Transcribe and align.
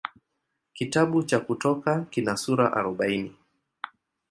Kitabu 0.73 1.23
cha 1.23 1.39
Kutoka 1.39 2.05
kina 2.09 2.37
sura 2.37 2.73
arobaini. 2.73 3.35